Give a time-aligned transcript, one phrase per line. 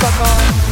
[0.00, 0.69] fuck on.